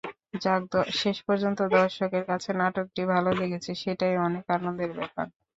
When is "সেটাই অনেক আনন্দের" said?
3.81-4.91